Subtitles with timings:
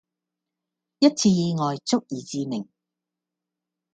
[0.99, 2.67] 一次意外、足以致命